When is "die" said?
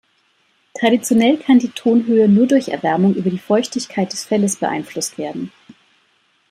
1.59-1.69, 3.29-3.37